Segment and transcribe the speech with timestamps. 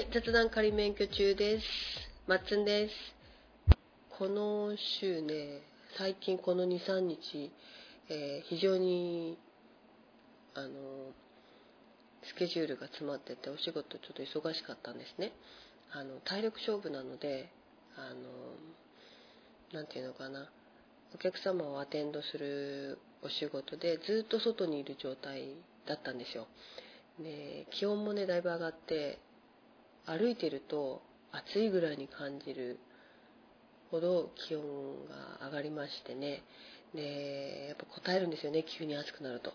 [0.00, 1.66] い、雑談仮免許中です。
[2.26, 2.94] まっつんです。
[4.18, 5.60] この週ね、
[5.98, 7.50] 最近この2、3日、
[8.08, 9.36] えー非常に、
[10.54, 10.68] あの、
[12.22, 15.32] スケジュールが詰まってて、お仕事ちょっと忙しかったんですね。
[15.92, 17.50] あの、体力勝負なので、
[17.96, 18.54] あの、
[19.74, 20.48] なんていうのかな、
[21.14, 25.56] お客様をアテンドするお仕事で、ずっと外にいる状態
[25.86, 26.46] だったんですよ。
[27.18, 29.18] で、気温もね、だいぶ上がって、
[30.10, 32.78] 歩いてると暑いぐらいに感じる
[33.90, 34.62] ほど気温
[35.40, 36.42] が上がりましてね。
[36.94, 39.52] でやっぱ答えるんですよね急に暑くなると、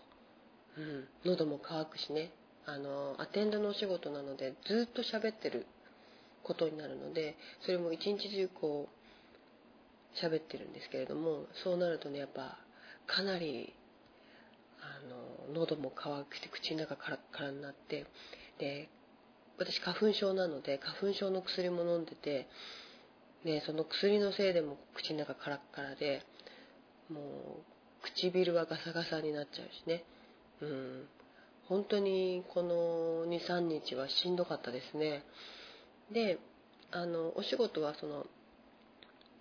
[0.78, 2.32] うん、喉も渇くしね。
[2.64, 5.66] あのアテンドのお仕事なのでずっと喋ってる
[6.42, 12.58] ことになるのでそれも一日中こう喋ってるんですけれどもそうなるとねやっぱ
[13.06, 13.72] かなり
[14.80, 18.06] あの喉も渇くして口の中カラッカラになって
[18.58, 18.88] で
[19.58, 22.46] 私花粉症なので花粉症の薬も飲んでて、
[23.44, 26.22] ね、その薬のせいでも口の中カラッカラで
[27.10, 27.22] もう
[28.02, 30.04] 唇はガサガサになっちゃうしね。
[30.60, 31.08] うん。
[31.68, 35.24] 本当にこの23日はしんどかったですね。
[36.12, 36.38] で
[36.92, 38.26] あのお仕事はその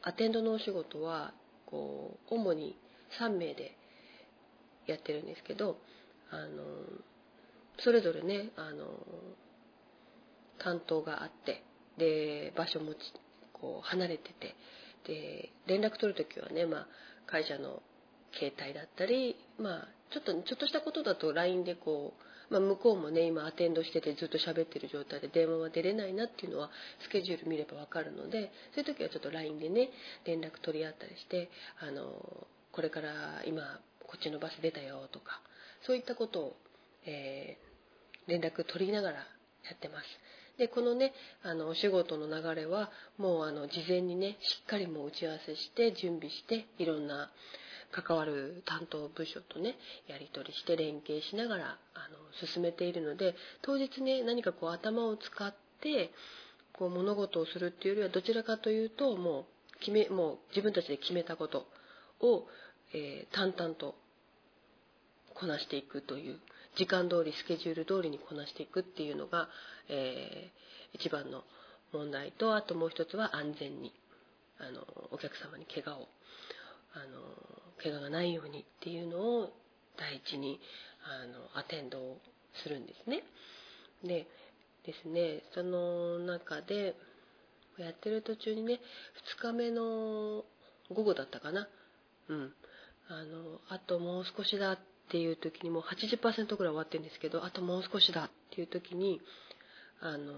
[0.02, 1.34] アテンドのお仕事は
[1.66, 2.78] こう主に
[3.20, 3.76] 3名で
[4.88, 5.78] やってるんですけど
[6.32, 6.64] あの
[7.80, 8.86] それぞれねあの
[10.60, 11.64] 担当があって
[11.98, 12.98] で場所もち
[13.54, 14.56] こう離れてて
[15.08, 16.88] で連絡取るときはね、まあ、
[17.28, 17.82] 会社の
[18.34, 22.14] 携帯だったり、まあ、ちょっとちょっとしたことだと LINE でこ
[22.50, 26.70] う、まあ、向こうもね今アテンドしててずっと喋ってる状態で電話は出れないなっていうのは
[27.08, 29.90] スケジュール見れば分かるのでそういう時はちょっと LINE でね
[30.26, 32.12] 連絡取り合ったりしてあの
[32.74, 33.62] これから今
[34.06, 35.42] こっちのバス出たよとか
[35.86, 36.56] そういったことを、
[37.06, 37.76] えー
[38.28, 39.24] 連絡取りながらや
[39.76, 40.06] ってます。
[40.58, 47.30] でこのねあのお仕事の流れはもうあの事前にねしっかりもう打ち合わせして準備していろんな
[47.92, 49.76] 関わる担当部署とね
[50.08, 51.68] やり取りして連携しながらあ
[52.10, 56.12] の進めているので当日ね何かこう頭を使って
[56.74, 61.66] こう物事をするっていうよりはどちらかというともう決めもう自分たちで決めたこと
[62.22, 62.46] を、
[62.94, 63.96] えー淡々と
[65.34, 66.40] こなしていくという
[66.78, 69.48] 時間通りスケジュール通りにこなしていくっていうのが、
[69.90, 70.66] えー
[70.96, 71.44] 一番の
[71.92, 73.94] 問題とあともう一つは安全に
[74.60, 74.82] あの
[75.12, 76.08] お客様に怪我を
[76.94, 79.50] あの怪我がないようにっていうのを
[79.98, 80.60] 第一に
[81.04, 82.18] あのアテンドを
[82.64, 83.24] するんですね。
[84.04, 84.28] で
[84.86, 86.96] ですねその中で
[87.78, 88.80] やってる途中にね
[89.38, 90.46] 2日目の
[90.94, 91.68] 午後だったかな
[92.30, 92.54] うん
[93.10, 99.22] あのあともう少しだってていう時にもう80%ぐらい終わってるんですけどあともう少しだっていう時に
[100.02, 100.34] あの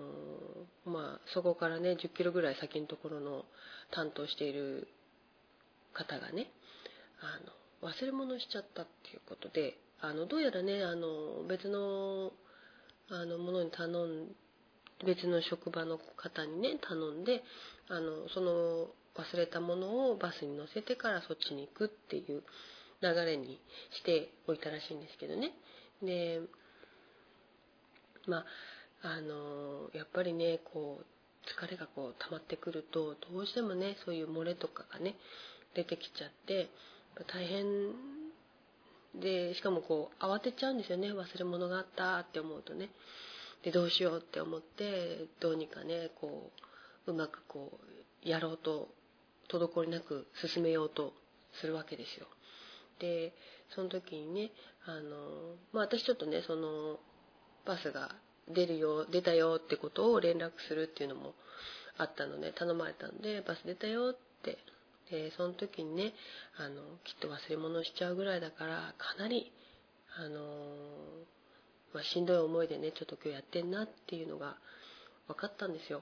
[0.85, 3.45] まあそこからね10キロぐらい先のところの
[3.91, 4.87] 担当している
[5.93, 6.51] 方がね
[7.21, 12.31] あの忘れ物しちゃったっていうことであのどうやらねあの別の
[13.09, 14.27] あのものに頼ん
[15.05, 17.43] 別の職場の方にね頼んで
[17.89, 22.43] あのその忘れたものをバスに乗せてからそっちに行くっていう
[23.01, 23.59] 流れに
[23.91, 25.51] しておいたらしいんですけどね。
[26.01, 26.41] で
[28.27, 28.45] まあ
[29.01, 31.05] あのやっぱりねこう
[31.65, 35.15] 疲れがこう溜まってくるとどうしてもねそういう漏れとかがね
[35.75, 36.69] 出てきちゃって
[37.33, 37.93] 大変
[39.21, 41.13] でしかもこう慌てちゃうんですよね。
[41.13, 42.89] 忘れ物があったって思うとね。
[43.63, 46.51] でどうしようって思ってどうにかねこ
[47.07, 47.71] ううまくこ
[48.25, 48.89] うやろうと
[49.49, 51.13] 滞りなく進めようと
[51.59, 52.27] するわけですよ。
[52.99, 53.33] で
[53.75, 54.51] その時にね
[54.85, 56.99] あの、まあ、私ちょっとねその
[57.65, 58.15] バスが
[58.53, 61.33] 出るよ出たよってことを連絡するっていうのも
[61.97, 64.57] あったので頼まれたんでバス出たよって
[65.09, 66.13] でその時にね
[66.57, 69.51] あのきっと忘れ物しちゃうぐらいだからかなり
[70.17, 70.39] あの、
[71.93, 74.57] まあ、しんどい思いでねちょっと今日やってんなっていうのが
[75.27, 76.01] 分かったんですよ。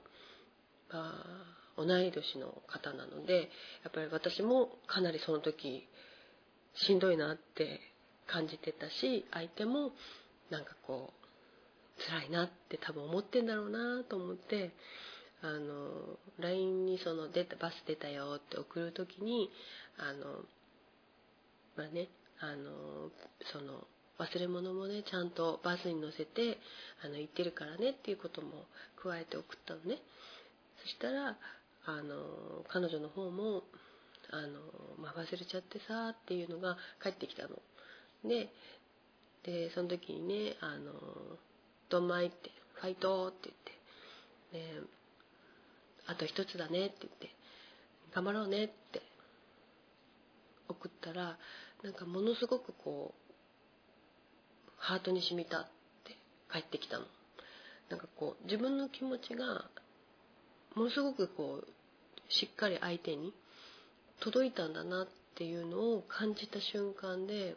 [0.91, 3.49] まあ同い年の方なので
[3.83, 5.85] やっぱり私もかなりその時
[6.75, 7.79] しんどいなって
[8.27, 9.91] 感じてたし相手も
[10.49, 14.71] なんかこう辛いなって多分思ってんだろうなと思って
[15.41, 19.49] あの LINE にその出たバス出たよって送る時に
[19.97, 20.41] あの
[21.77, 22.07] まあね
[22.39, 23.09] あの
[23.51, 23.87] その
[24.19, 26.57] 忘れ物もねちゃんとバスに乗せて
[27.03, 28.65] あの行ってるからねっていうことも
[29.01, 29.99] 加えて送ったのね。
[30.81, 31.37] そしたら
[31.85, 33.63] あの彼女の方も
[34.31, 34.59] あの、
[34.99, 37.55] まあ、忘れちゃってさっていうのが返ってきたの。
[38.23, 38.49] で
[39.43, 40.93] でその時にね「あの
[41.89, 42.49] ドンマイ」って
[42.81, 43.49] 「ファイト」って
[44.51, 44.87] 言ってね
[46.07, 47.29] あと一つだねって言って
[48.13, 49.01] 頑張ろうねって
[50.67, 51.37] 送ったら
[51.83, 55.67] なんかものすごくこうハートに染みたっ
[56.03, 56.17] て
[56.51, 57.05] 帰ってきたの。
[57.89, 59.69] なんかこう自分の気持ちが
[60.73, 61.67] ものすごくこう
[62.29, 63.31] しっかり相手に
[64.21, 67.55] 届いたんだなっていうのを感じた瞬間で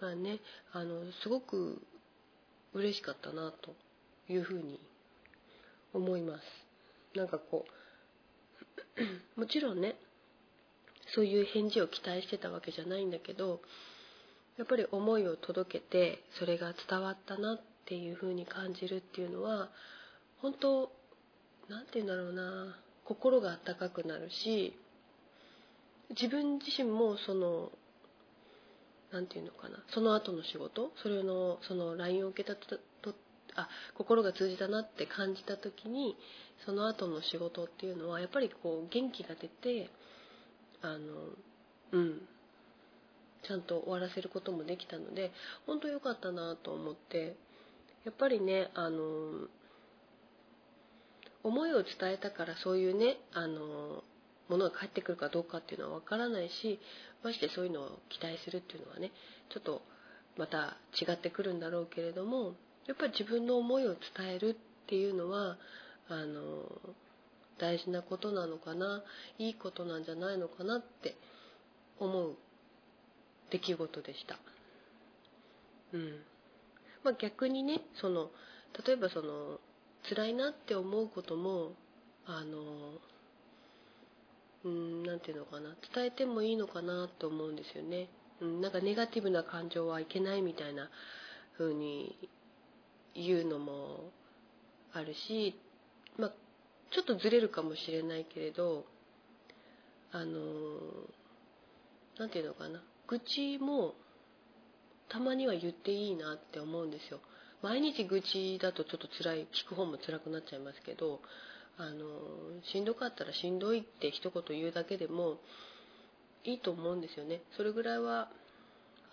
[0.00, 0.40] まあね
[0.72, 1.80] あのすごく
[2.72, 3.74] 嬉しかったなと
[4.32, 4.80] いうふうに
[5.92, 6.42] 思います。
[7.16, 7.64] なんかこ
[9.36, 9.96] う もちろんね
[11.14, 13.60] そういう返事を期待してたわけじゃないんだけど
[14.58, 19.68] やっぱり思いを届けてそれが伝わったなっていうふうに感じるっていうのは
[20.40, 20.92] 本当
[21.68, 24.76] 何て言うんだろうな心が温かくなるし
[26.10, 27.70] 自分自身もその
[29.12, 32.78] 何て言うのかなその後の仕事それのその LINE を受けたと
[33.56, 36.16] あ心が通じたなって感じた時に
[36.66, 39.90] その後の仕事っていうのはやっぱりこう元気が出て
[40.82, 40.98] あの
[41.92, 42.20] うん
[43.46, 45.30] ちゃんと終わらせることもできたので
[45.66, 47.36] 本当良かったなと思って
[48.04, 49.48] やっぱりねあの
[51.42, 54.02] 思いを伝えたからそういうねあの
[54.48, 56.78] ものが返ってくるかどうかっていうのは分からないし
[57.22, 59.10] ましてそういうのを期待するっていうのはね
[59.50, 59.82] ちょっと
[60.36, 62.54] また違ってくるんだろうけれども
[62.86, 65.56] やっぱり自分の思いを伝えるっていうのは
[66.08, 66.64] あの
[67.58, 69.02] 大事なことなのかな
[69.38, 71.16] いいことなんじゃないのかなって
[71.98, 72.36] 思う
[73.50, 74.38] 出来事でした。
[75.92, 76.18] うん
[77.04, 78.30] まあ、逆にねその
[78.84, 79.60] 例えばその
[80.08, 81.72] 辛いなって思うことも
[82.26, 82.98] あの
[84.64, 85.74] うんなんていうのかな。
[85.94, 88.08] 伝えてもいいのかなと思うんですよね、
[88.40, 90.88] うん、なんかネガティブな感情はいけないみたいな
[91.58, 92.16] 風に
[93.14, 94.10] 言うのも
[94.92, 95.54] あるし
[96.18, 96.32] まあ
[96.92, 98.84] ちょっとずれるかもしれないけれど
[100.12, 100.40] あの
[102.18, 102.82] なんていうのかな。
[103.08, 103.94] 愚痴も
[105.08, 107.20] たまには言っていいなって思うんですよ。
[107.62, 111.20] 毎日愚痴だとちょっと辛い聞く方も辛くなっちゃいますけど
[111.76, 115.38] あのしんどかったらしんどいって一言言うだけでも
[116.44, 117.42] いいと思うんですよね。
[117.56, 118.28] それぐらいは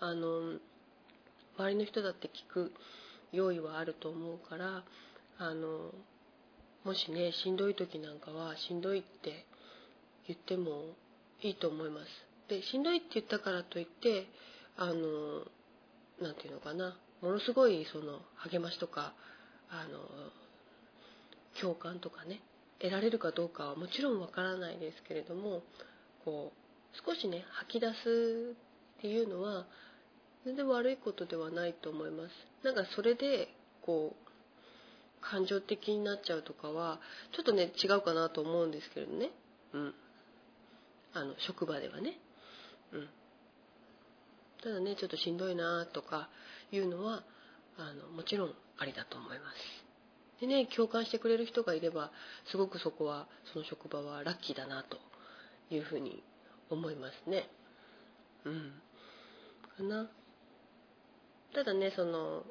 [0.00, 0.58] あの
[1.58, 2.72] 周りの人だって聞く
[3.32, 4.84] 用意はあると思うから
[5.38, 5.90] あの
[6.84, 9.46] もしねしんどい時なんかはしんどいって
[10.28, 10.94] 言っても
[11.42, 12.06] いいと思います。
[12.48, 14.26] でしんどいって言ったからといって
[14.76, 15.44] あの
[16.20, 16.96] 何て言うのかな。
[17.22, 18.20] ものすごいその
[18.50, 19.14] 励ましとか
[19.70, 20.00] あの
[21.60, 22.40] 共感とかね。
[22.82, 25.62] 得られるかどうかはもちろんわからないですけれども
[26.24, 28.56] こう少しね吐き出す
[28.98, 29.66] っていうのは
[30.44, 32.30] 全然悪いことではないと思います。
[32.64, 33.48] なんかそれで
[33.82, 34.32] こう
[35.20, 36.98] 感情的になっちゃうとかは
[37.36, 39.30] ちょっとね違うかなと思うんですけれどね。
[39.72, 39.94] うん。
[41.14, 42.18] あの職場ではね。
[42.92, 43.08] うん。
[44.62, 46.28] ただねちょっとしんどいなとか
[46.72, 47.22] いうのは
[47.78, 49.81] あのもちろんありだと思います。
[50.42, 52.10] でね共感してくれる人がいれば
[52.50, 54.98] すごくそこはその職場はラッキーだなと
[55.72, 56.20] いうふうに
[56.68, 57.48] 思いますね。
[58.44, 58.72] うん。
[59.76, 60.10] かな。
[61.54, 62.42] ただねその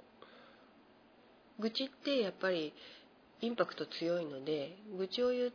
[1.60, 2.74] 愚痴ってやっぱり
[3.42, 5.52] インパクト強いので愚痴を言っ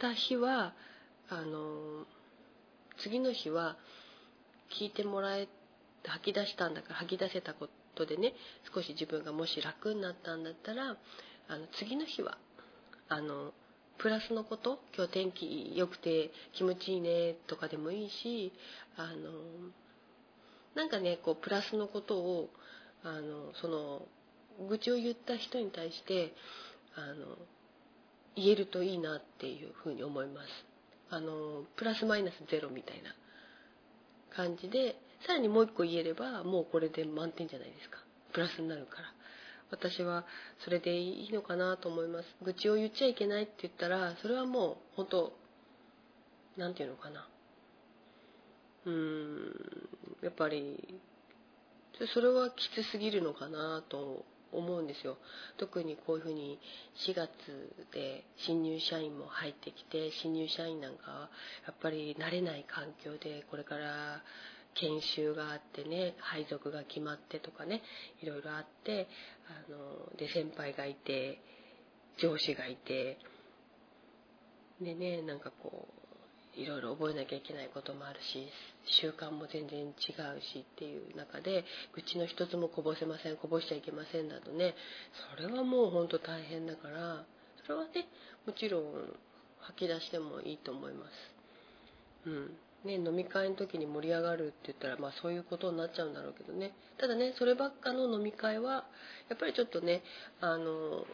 [0.00, 0.74] た日は
[1.28, 2.04] あの
[3.04, 3.76] 次の日は
[4.80, 5.46] 聞いてもらえ
[6.04, 8.34] 吐き出したんだから吐き出せたことことでね
[8.72, 10.96] 少し自分がもし楽になったんだったら
[11.48, 12.38] あの次の日は
[13.08, 13.52] あの
[13.98, 18.52] プラスのこと今日天気良くて気持ちいいねとかでもいいし
[18.96, 19.32] あの
[20.76, 22.50] なんかねこうプラスのことを
[23.02, 24.02] あのその
[24.68, 26.32] 愚痴を言った人に対して
[26.94, 27.36] あの
[28.36, 30.46] 言えるといいなっていうふうに思います。
[31.10, 33.14] あのプラスマイナスゼロみたいな
[34.36, 34.96] 感じで
[35.26, 37.98] さらにもう一個言えればもうこれで満点じゃないですか。
[38.32, 39.12] プラスになるから。
[39.70, 40.24] 私は
[40.64, 42.26] それでいいのかなと思います。
[42.42, 45.32] 愚痴を言っちゃいけないって言ったらそれはもう本当
[46.56, 47.28] なんていうのかな。
[48.86, 49.88] うーん
[50.22, 50.98] やっぱり
[52.14, 55.18] それはきつすぎるのかなと思うんですよ。
[55.58, 56.58] 特にこういうふうに
[57.06, 57.28] 4月
[57.92, 61.30] で新入社員も入ってきて新入社員なんかは
[61.66, 64.22] やっぱり慣れない環境でこれから
[64.74, 67.82] 研修があってね配属が決まってとかね
[68.22, 69.08] いろいろあって
[69.48, 71.40] あので先輩がいて
[72.20, 73.18] 上司がいて
[74.80, 75.88] でねなんかこ
[76.56, 78.48] ういろいろ覚えなきゃいけないこともあるし
[79.00, 79.94] 習慣も全然違う
[80.52, 84.74] しっていう中で愚痴の一つもこぼせませんこぼしちゃいけませんだとね
[85.36, 87.24] それはもうほんと大変だから
[87.64, 88.08] それはね
[88.46, 88.82] もちろん
[89.60, 91.10] 吐き出してもいいと思います。
[92.26, 92.50] うん。
[92.84, 96.72] ね、飲み会の時に盛り上がるって言ったら、まあ、そういうことになっちゃうんだろうけどね。
[96.98, 98.84] ただねそればっかの飲み会は
[99.28, 100.02] やっぱりちょっとね
[100.40, 101.04] あの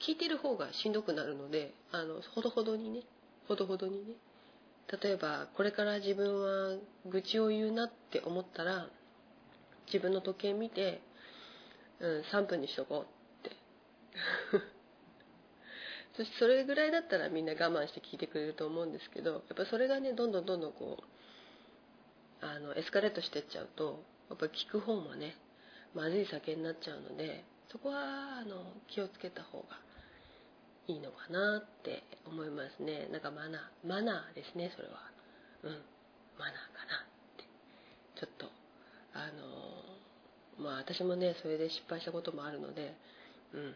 [0.00, 3.00] 聞いてる方がしんどくなるのであのほどほどにね
[3.48, 4.14] ほどほどにね。
[5.02, 8.86] 例えばこれから自分は愚痴を言うなって思ったら
[9.86, 11.00] 自分の時計見て、
[12.00, 13.06] うん、3分にしとこ
[13.42, 14.73] うって。
[16.16, 25.34] そしてそれぐらいだったらみんな我慢して聞いてくれると思うんですけどやっぱそれがねどんどんどんどんこうあのエスカレートしてっちゃうとやっぱ聞く方もね
[25.94, 29.78] まずい酒になっちゃうのでそこはあの気をつけた方が
[30.86, 33.08] いいのかなって思いますね。
[33.10, 35.00] なんかマナーマナーですねそれは。
[35.64, 35.70] うん。
[36.38, 37.44] マナーかなって。
[38.20, 38.46] ちょっと
[39.14, 39.30] あ
[40.58, 42.94] のまあ私もねそれで失敗したこともあるので
[43.54, 43.74] うん。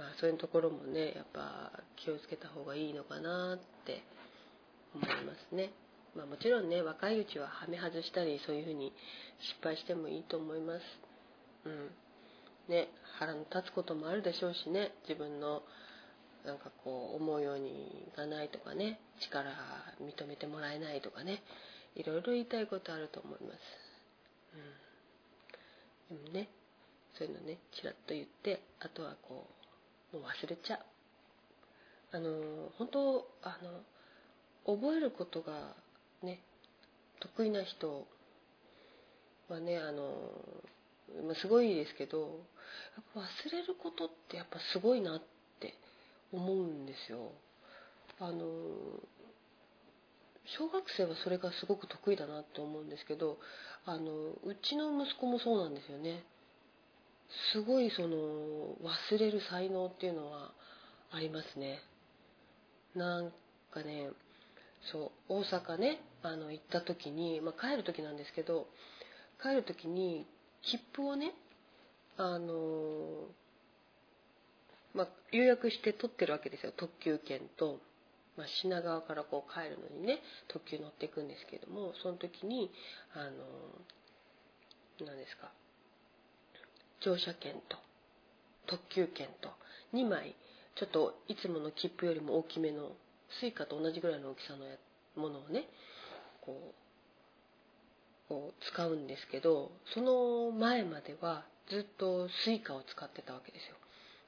[0.00, 1.70] まあそういうところもねやっぱ
[2.02, 4.02] 気をつけた方がいいのかなって
[4.94, 5.72] 思いますね。
[6.16, 8.94] まあもちろんね若いうちははめ外したりそういうふうに
[9.52, 10.80] 失敗してもいいと思います。
[11.66, 11.90] うん。
[12.72, 12.88] ね
[13.18, 15.62] 腹の立つこともあるでしょうしね自分の
[16.46, 19.50] なんかこう思うようにいかないとかね力
[20.00, 21.42] 認めてもらえないとかね
[21.96, 23.58] いろいろ言いたいことあると思います、
[26.10, 26.48] うん、でもね
[27.18, 29.59] そういうのねちらっと言ってあとはこう
[30.12, 30.80] もう忘れちゃう
[32.12, 33.58] あの本当あ
[34.66, 35.74] の覚えることが
[36.22, 36.40] ね
[37.20, 38.06] 得意な人
[39.48, 42.40] はねあのすごいですけど
[43.14, 45.22] 忘れることってやっぱすごいなっ
[45.60, 45.74] て
[46.32, 47.32] 思うんですよ。
[48.20, 48.44] あの
[50.58, 53.38] 小学生はそれがすごく得意だなって思うんですけど
[53.86, 56.24] あのうちの息子もそうなんですよね。
[57.52, 58.16] すごいその
[58.82, 60.52] 忘れる才能っていうのは
[61.12, 61.80] ありますね。
[62.94, 63.32] なん
[63.72, 64.10] かね
[64.92, 68.66] そう大阪ねあの行った時に、まあ、帰る時なんですけど
[69.42, 70.26] 帰る時に
[70.62, 71.32] 切符をね
[72.16, 73.28] あの
[74.92, 77.78] まあ、予約して取ってるわけですよ特急券と、
[78.36, 80.18] まあ、品川からこう帰るのにね
[80.48, 82.70] 特急乗っていくんですけどもその時に
[83.14, 85.52] あの何ですか
[87.00, 87.76] 乗車券と
[88.66, 89.50] 特急券と
[89.94, 90.34] 2枚
[90.76, 92.92] ちょっといつもの切符よりも大きめの
[93.42, 94.66] suica と同じぐらいの大きさの
[95.20, 95.68] ものをね
[96.40, 96.72] こ
[98.30, 103.76] う使うんですけどその前まではずっと suica を使ってたわけですよ。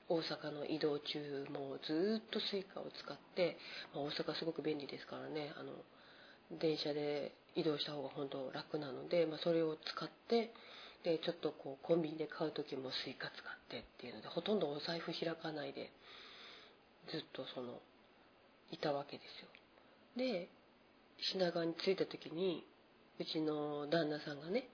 [0.09, 3.57] 大阪の移動中もずっと suica を使って、
[3.95, 5.73] まあ、大阪すごく便利ですからねあの
[6.59, 10.53] 電車で移動した方が本当楽なので、まあ、それを使って
[11.05, 15.91] でちょっとこうコンビニで買う時も suica 使ってっていうのでほとんどお財布開かないで
[17.11, 17.81] ずっとその
[18.71, 19.49] いたわけですよ。
[20.17, 20.49] で
[21.19, 22.65] 品川に着いた時に
[23.19, 24.69] うちの旦那さんがね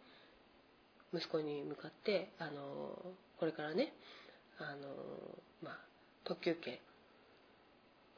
[1.13, 3.93] 息子に向かってあのこれからね
[4.59, 4.89] あの、
[5.63, 5.79] まあ、
[6.25, 6.79] 特急券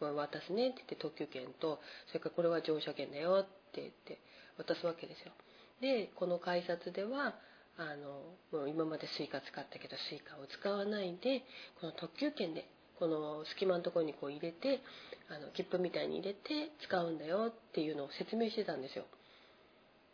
[0.00, 4.18] 渡すねって言って特急券とそれからこれは乗車券だよって言って
[4.56, 5.32] 渡すわけですよ。
[5.80, 7.34] でこの改札では
[7.80, 11.42] あのもう今まで Suica 使ったけど Suica を使わないで
[11.80, 12.68] この特急券で
[12.98, 14.80] この隙間のところにこう入れて
[15.30, 19.04] あの切符みたいに入れて使うんだよっていうのを説明してたんですよ。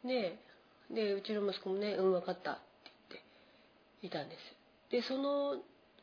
[0.05, 0.39] で
[0.95, 2.63] でうちの息子もね「うん分かった」って
[3.11, 3.23] 言っ
[4.03, 4.41] ていたんです。
[4.93, 5.61] でその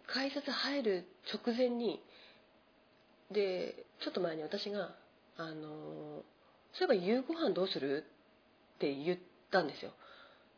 [0.08, 2.04] 改札入る直前に
[3.32, 4.94] でちょっと前に私が
[5.38, 6.24] 「あの
[6.74, 8.04] そういえば夕ご飯どうする?」
[8.76, 9.94] って言ったんですよ。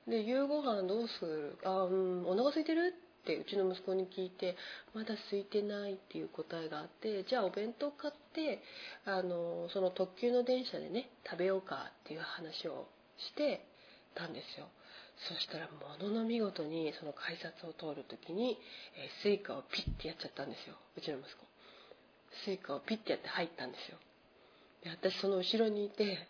[0.08, 1.58] で夕ご飯どうする？
[1.64, 2.94] あうんお腹空いてる？
[3.24, 4.56] ってうちの息子に聞いて
[4.94, 8.62] まだ空いてないっていう答えがあってじゃあお弁当買って
[9.04, 12.86] あのその特急の電車でね食べようかっていう話を
[13.18, 13.66] して
[14.14, 14.68] たんですよ。
[15.30, 18.60] そしたらものの見事にその改札を通る時に、
[18.96, 20.76] えー、スイカをピッてやっちゃったんですよ。
[20.98, 21.48] うちの息子。
[22.44, 23.98] スイカをピッてやって入ったんですよ。
[24.84, 26.28] で私その後ろにいて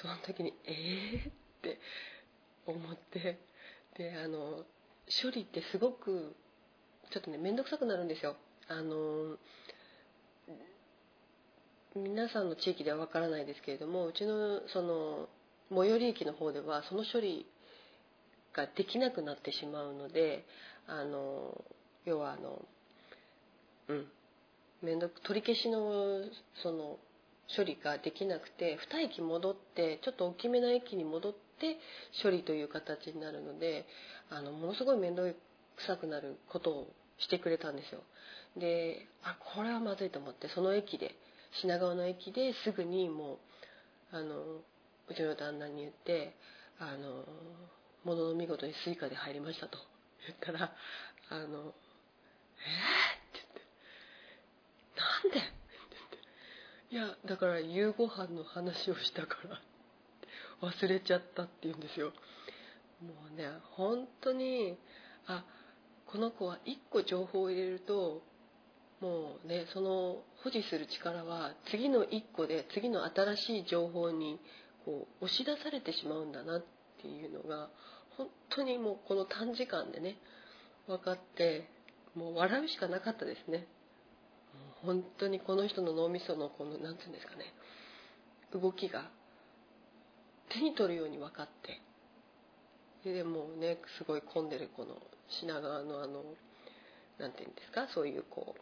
[0.00, 1.78] その時にええー、って
[2.66, 3.38] 思って。
[3.96, 4.64] であの
[5.22, 6.34] 処理ってすごく
[7.10, 8.36] ちょっとね面倒くさくなるんですよ。
[8.68, 9.36] あの
[11.94, 15.28] 皆さんの地域ではわからないですけれどもうちのその
[15.70, 17.46] 最寄り駅の方ではその処理
[18.54, 20.46] ができなくなってしまうので
[20.86, 21.62] あの
[22.06, 22.62] 要はあの
[23.88, 24.06] うん
[24.82, 26.24] 面倒取り消しの
[26.62, 26.98] その
[27.54, 31.78] 処理ができなくて2駅戻ってちょっと大きめな駅に戻って
[32.22, 33.86] 処理という形になるので
[34.30, 35.36] あのものすごい面倒く
[35.86, 36.86] さくなることを
[37.18, 38.00] してくれたんですよ
[38.56, 41.14] であこれはまずいと思ってその駅で
[41.62, 43.34] 品川の駅ですぐにも
[44.12, 44.34] うあの
[45.08, 46.34] うちの旦那に言って
[46.78, 47.24] 「あの
[48.04, 49.78] ものの見事にスイカで入りました」と
[50.26, 50.72] 言ったら
[51.30, 51.72] 「あのえー?」っ
[53.32, 53.62] て言って
[54.98, 55.52] 「なんで?」って
[56.90, 59.60] 言って「いやだから夕ご飯の話をしたから
[60.62, 62.12] 忘れちゃった」って言うんですよ。
[63.02, 64.78] もうね本当に
[65.26, 65.44] あ
[66.06, 68.22] この子は1個情報を入れると
[69.00, 74.40] もうねその保持する力は次の1個で次の新しい情報に
[74.84, 76.64] こう押し出されてしまうんだなっ
[77.00, 77.68] ていうのが
[78.16, 80.16] 本当にもうこの短時間でね
[80.86, 81.68] 分かって
[82.14, 83.66] もう笑うしかなかったですね。
[84.82, 87.54] 本当にこの人の脳みそのこの何て言うんですかね
[88.52, 89.10] 動きが
[90.52, 91.80] 手に取るように分かって。
[93.04, 94.96] でもねすごい混んでるこの
[95.40, 96.22] 品川のあの
[97.18, 98.60] 何て言うんですかそういうこう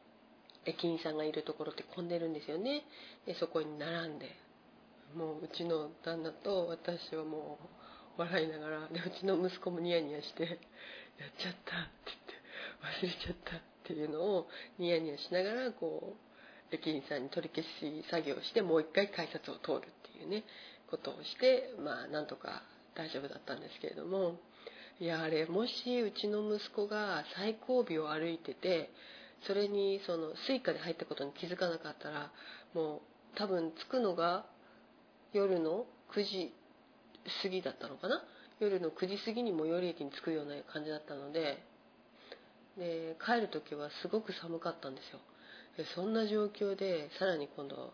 [0.65, 2.83] 駅員さんがいるところって混んでるんですよね。
[3.27, 4.27] でそこに並んで
[5.15, 7.59] もううちの旦那と私はも
[8.17, 10.59] う笑いながらでうちの息子もニヤニヤして「やっ
[11.39, 12.35] ちゃった」って言って
[12.87, 16.17] 「忘れちゃった」っていうのをニヤニヤしながらこ
[16.71, 17.67] う駅員さんに取り消
[18.03, 20.45] し作業してもう一回改札を通るっていうね。
[20.91, 22.63] ことをしてまあなんとか
[22.95, 24.35] 大丈夫だったんですけれども
[24.99, 28.91] いやあれもしうちの息子が最後尾を歩いてて
[29.47, 32.31] それにその Suica で入ったことに気づかなかったら
[32.75, 33.01] もう
[33.37, 34.45] 多分着くのが
[35.33, 36.53] 夜の9時
[37.43, 38.23] 過ぎだったのかな？
[38.59, 41.63] 夜の9時過ぎに最寄り駅に着くような感じだったので
[42.77, 45.21] で帰る時はすごく寒かったんですよ。
[45.95, 47.93] そんな状況でさらに今度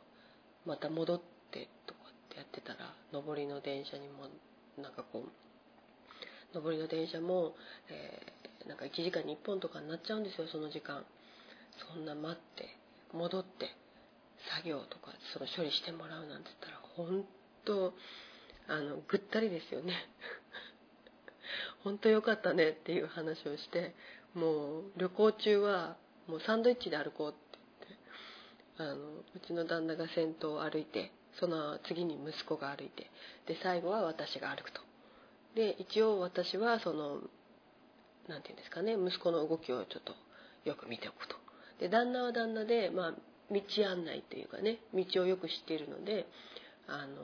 [0.65, 1.21] また戻っ
[1.53, 1.95] てと。
[2.37, 4.29] やってたら上りの電車にも
[4.77, 7.55] なんかこう上りの電車も、
[7.89, 11.05] えー、なんか1時間に1本とかになっちゃうんですよその時間。
[11.93, 12.69] そんな待って
[13.13, 13.77] 戻って
[14.55, 17.25] 作業とかその処理してもらうなんて言ったら本
[17.65, 17.93] 当
[18.69, 19.95] あのぐったりですよね。
[21.85, 23.95] 本当よかったねっていう話をして
[24.35, 25.97] もう旅行中は
[26.27, 27.59] もうサンドイッチで歩こうって
[28.77, 33.11] 言ってあのうちの旦那が先頭を歩いてその次に息子が歩いて
[33.47, 34.81] で最後は私が歩くと。
[35.55, 37.21] で一応私はその
[38.29, 40.15] 何て言うんですかね息子の動きをちょっと
[40.65, 41.37] よく見ておくと。
[41.81, 43.15] で旦那は旦那で、まあ、
[43.51, 46.27] 道案内っていうかね道をよく知っているので
[46.89, 47.17] あの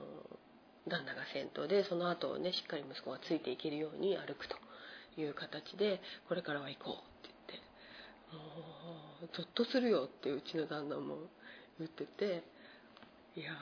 [0.89, 4.57] 旦那が先頭でその後をねしっかり息子がついていけるように歩くと。
[5.21, 11.17] いう形でこれからは行こうって言ってもうゾッとするよってうちの旦那も
[11.79, 12.43] 言ってて
[13.37, 13.53] いや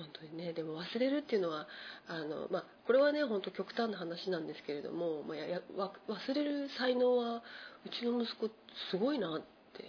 [0.00, 1.66] 本当にねでも忘れるっていうのは
[2.08, 7.42] あの、まあ、これはね本当極端な話なんですけれども、まあ、やや忘れる才能は
[7.84, 8.50] うちの息子
[8.90, 9.84] すごいなって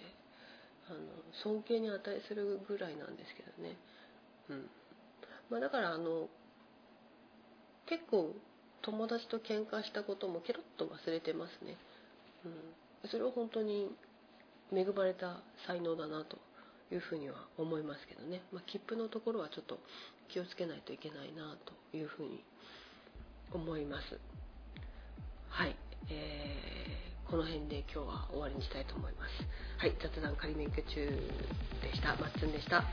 [0.89, 0.99] あの
[1.43, 3.77] 尊敬に値するぐらいなんですけどね、
[4.49, 4.69] うん。
[5.49, 6.27] まあ、だからあの
[7.87, 8.35] 結構
[8.81, 11.77] 友達と喧嘩したこともケロッと忘れてますね、
[13.03, 13.89] うん、それは本当に
[14.73, 16.37] 恵まれた才能だなと
[16.93, 19.79] いうふうには思いますけどね、まあ、切符のところはちょっと
[20.29, 21.55] 気をつけないといけないな
[21.91, 22.43] というふうに
[23.53, 24.19] 思います
[25.49, 25.75] はい、
[26.09, 29.31] えーこの辺で今日は終わりにしたいと思います。
[29.79, 31.07] はい、雑談仮免許中
[31.79, 32.17] でした。
[32.19, 32.83] まっつんでした。